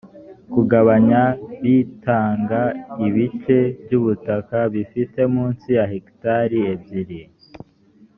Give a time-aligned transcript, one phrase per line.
[0.53, 1.21] kugabanya
[1.61, 2.59] bitanga
[3.05, 7.21] ibice by’ubutaka bifite munsi ya hegitari ebyiri